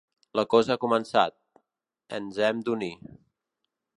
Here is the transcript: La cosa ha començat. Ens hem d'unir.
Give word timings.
La 0.37 0.43
cosa 0.53 0.71
ha 0.77 0.81
començat. 0.85 1.35
Ens 2.19 2.39
hem 2.47 2.65
d'unir. 2.71 2.93